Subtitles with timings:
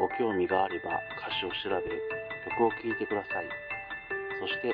[0.00, 1.84] ご興味があれば歌詞を調べ、
[2.48, 3.48] 曲を聴いてください。
[4.40, 4.68] そして、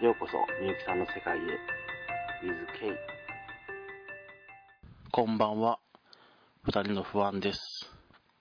[0.00, 1.40] ようこそみゆきさんの世界へ。
[2.46, 2.96] With K。
[5.10, 5.80] こんばんは。
[6.62, 7.90] 二人の不安です。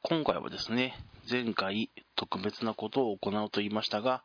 [0.03, 0.93] 今回はですね、
[1.27, 4.21] 前回特別なことを行うと言いましたが、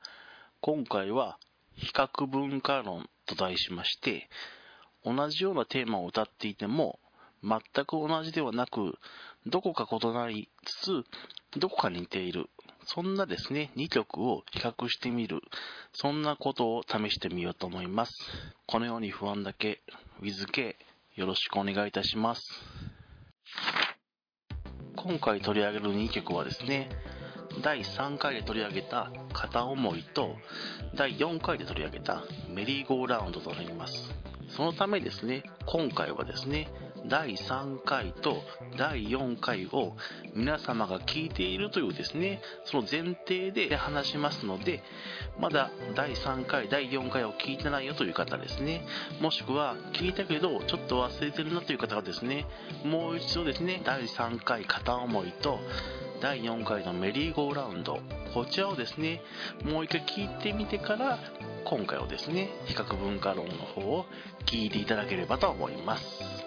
[0.61, 1.39] 今回は
[1.77, 4.29] 比較文化論と題しまして、
[5.03, 7.01] 同じようなテーマを歌っていても、
[7.43, 8.99] 全く同じではなく、
[9.47, 11.05] どこか異なりつつ、
[11.57, 12.49] どこか似ている。
[12.85, 15.41] そんなですね、2曲を比較してみる。
[15.93, 18.13] そんなことを試してみようと思います。
[18.67, 19.83] このように不安だけ、
[20.23, 20.77] WithK、
[21.15, 22.43] よろしくお願いいたします。
[24.97, 26.89] 今回取り上げる2曲はですね、
[27.61, 30.37] 第3回で取り上げた片思いと、
[30.95, 34.11] 第4回で取り上げたメリーゴーラウンドとなります。
[34.49, 36.69] そのためですね、今回はですね、
[37.07, 38.43] 第3回と
[38.77, 39.97] 第4回を
[40.35, 44.83] 皆様が聞いているというですね、その前提で話しますので、
[45.41, 48.87] まだ第3回、第4回を聞いてないよという方ですね、
[49.21, 52.47] もしくは聞いたけどちょっと忘れてるなという方がですね、
[52.85, 55.59] もう一度ですね、第3回片思いと
[56.21, 57.99] 第4回のメリーゴーラウンド、
[58.33, 59.23] こちらをですね、
[59.65, 61.19] もう一回聞いてみてから、
[61.65, 64.07] 今回をですね、比較文化論の方を
[64.47, 66.42] 聞いていただければと思います。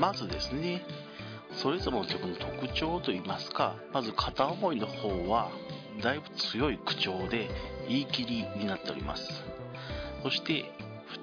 [0.00, 0.82] まずですね、
[1.52, 5.50] それぞれの曲の特徴といいますか、まず片思いの方は、
[6.02, 7.50] だいぶ強い口調で
[7.86, 9.44] 言い切りになっております。
[10.22, 10.72] そして、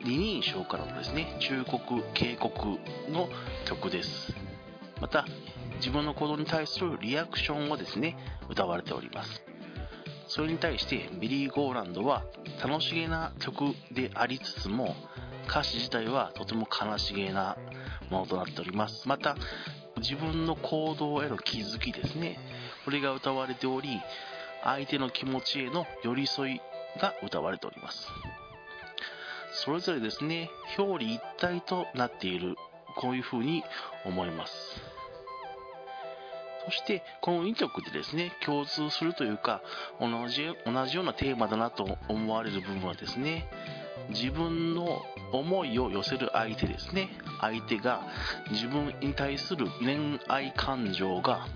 [0.04, 2.68] 二人称からのですね、忠告、警告
[3.10, 3.30] の
[3.66, 4.36] 曲です。
[5.02, 5.26] また、
[5.78, 8.16] 自分の行動に対するリアクションをですね、
[8.48, 9.42] 歌われております。
[10.28, 12.24] それに対してメリーゴーランドは
[12.64, 14.94] 楽しげな曲でありつつも
[15.48, 17.58] 歌詞自体はとても悲しげな
[18.10, 19.08] ものとなっております。
[19.08, 19.36] また
[19.98, 22.40] 自分の行動への気づきですね。
[22.86, 24.02] これが歌われており
[24.64, 26.62] 相手の気持ちへの寄り添い
[27.00, 28.08] が歌われております。
[29.64, 32.56] それぞれですね、表裏一体となっている、
[32.96, 33.64] こういうふうに
[34.06, 34.54] 思います。
[36.66, 39.62] そして、この2曲でですね、共通するというか、
[40.00, 43.50] 同じ、同じようなテーマだなと思われる部分はですね、
[44.10, 47.10] 自分の思いを寄せる相手ですね。
[47.42, 48.08] 相手が
[48.52, 51.48] 自分に対する恋愛感情が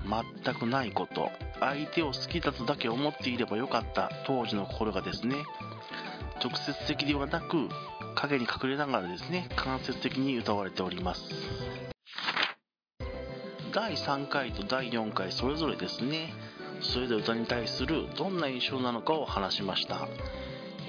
[0.44, 1.32] 全くないこと。
[1.60, 5.36] 相手を好きだとだけ思っていればよかった当時の心がですね、
[6.44, 7.70] 直接的ではなく、
[8.16, 11.22] 影に隠れながらですね、間接的に歌われております。
[13.74, 16.34] 第3回と第4回それぞれですね、
[16.82, 20.08] それぞれ歌に対するどんな印象なのかを話しました。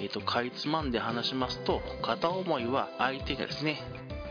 [0.03, 3.81] え、ー、と、かいつまんで話しますと、片思いは相手がですね、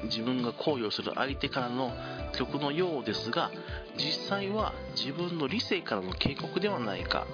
[0.03, 1.91] 自分が行為をする相手からの
[2.33, 3.51] 曲のようですが、
[3.97, 7.25] 実際は自分の理性からの警告ではないか、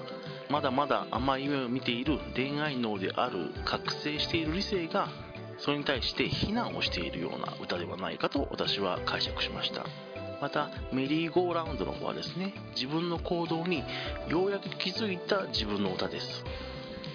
[0.50, 5.08] まだまだ甘い夢を見ている恋愛脳である覚醒している理性が
[5.58, 9.84] それに対して非難をしているような歌ではないかと私は解釈しました。
[10.40, 13.82] またメリーゴーラウンドの方はですね自分の行動に
[14.28, 16.44] ようやく気づいた自分の歌です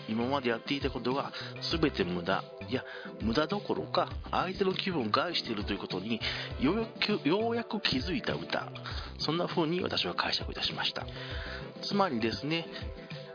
[0.08, 1.32] 今までやっていたことが
[1.72, 2.44] 全て無駄。
[2.70, 2.84] いや
[3.22, 6.20] 無駄どころか相手の気分を害しているということに
[6.60, 8.72] ようやくようやく気づいた歌。
[9.18, 11.06] そんな風に私は解釈いたしました。
[11.82, 12.68] つまりですね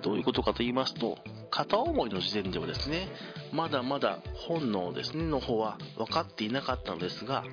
[0.02, 1.18] どういうことかと言いますと
[1.50, 3.08] 片思いの時点ではですね
[3.52, 7.44] まだまだ本能ですねの方は分かっていなかったのですが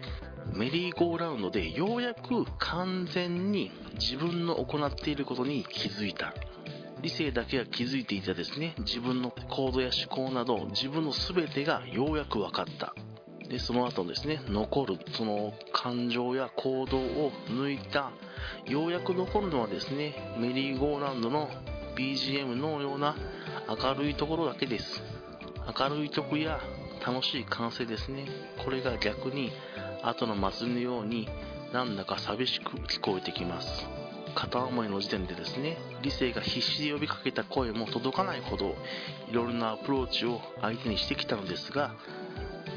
[0.53, 6.33] メリーゴーラウンドでようやく完全に自分の行っていることに気づいた。
[7.05, 12.95] 理性だけが気づいていたですね、自分の行動や思考など自分の全てがようやく分かった。
[13.47, 18.11] で、その後ですね、残るその感情や行動を抜いた、
[18.65, 21.47] ようやく残るのはですね、メリーゴーランドの
[21.95, 23.15] BGM のような
[23.69, 25.03] 明るいところだけです。
[25.79, 26.59] 明るい曲や
[27.05, 28.25] 楽しい歓声ですね。
[28.63, 29.51] これが逆に
[30.01, 31.29] 後の祭りのように
[31.71, 33.85] なんだか寂しく聞こえてきます
[34.35, 38.75] 片思いの時点でですね理性が必死で呼びかけた声も届かないほど
[39.29, 41.95] いろいろなアプローチを相手にしてきたのですが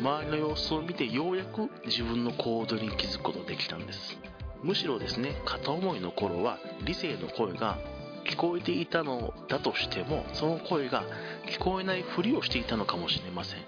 [0.00, 4.16] 周りの様子を見てようやく自分の行動に気づくことができたんです。
[4.62, 7.78] むしろですね片思いの頃は理性の声が
[8.24, 11.02] 聞こえていたのだとしてもその声が
[11.48, 13.60] 聞こえないふりをしていたのかもしれません。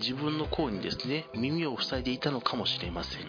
[0.00, 3.20] 自分の声にですね耳を塞いでいたのかもしれません。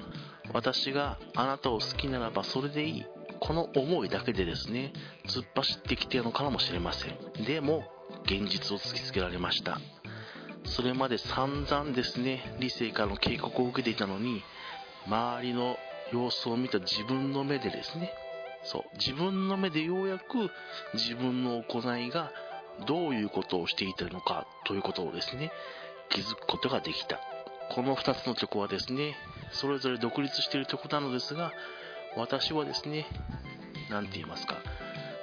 [0.54, 3.06] 私があなたを好きならばそれでいい。
[3.46, 4.94] この思いだけでですね
[5.28, 7.46] 突っ走ってきてるのかもしれません。
[7.46, 7.84] でも
[8.24, 9.82] 現実を突きつけられました。
[10.64, 14.42] それまで散々ですね理性からの警告を受けていたのに
[15.08, 15.76] 周りの
[16.14, 18.14] 様子を見た自分の目でですね
[18.64, 20.50] そう自分の目でようやく
[20.94, 22.32] 自分の行いが
[22.88, 25.52] どういうことをしていたのかということをですね
[26.10, 27.20] 気づくことができた。
[27.72, 29.16] この2つの曲はですね
[29.52, 31.52] それぞれ独立している曲なのですが
[32.16, 33.06] 私はですね
[33.90, 34.58] 何て言いますか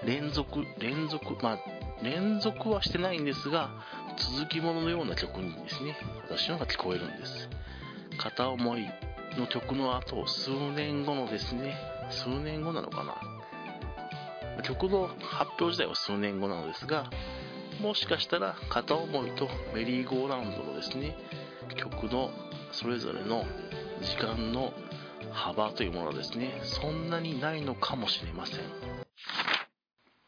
[0.05, 1.59] 連続連続まあ
[2.03, 3.71] 連続はしてないんですが
[4.17, 5.97] 続きもののような曲にですね
[6.29, 7.49] 私の方が聞こえるんです。
[8.19, 8.87] 片思い
[9.39, 11.75] の曲の後数年後のですね
[12.11, 13.15] 数年後なのかな。
[14.63, 17.11] 曲の発表自体は数年後なのですが
[17.81, 21.17] もしかしたら片思いとメリーゴーラウンドのですね
[21.77, 22.31] 曲の
[22.73, 23.47] それぞれの
[24.03, 24.75] 時間の
[25.41, 26.61] 幅というものはですね。
[26.65, 28.61] そんなにないのかもしれません。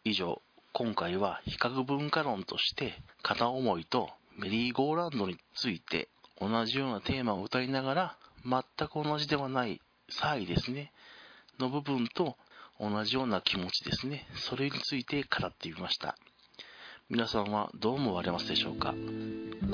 [0.05, 0.41] 以上
[0.73, 6.09] 今回は比較文化論として片思いとメリーゴーランドについて
[6.41, 10.93] 同じようなテーマを歌いながら全く同じではない差異ですね。
[11.61, 12.37] の部分と
[12.81, 14.27] 同じような気持ちですね。
[14.35, 16.17] それについて語ってみました。
[17.11, 18.95] 皆さんはどう思われますでしょうか？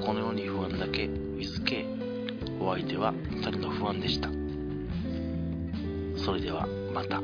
[0.05, 4.48] このように不安だけ WithK お相手は2人の不安でした。
[6.29, 7.23] それではまた。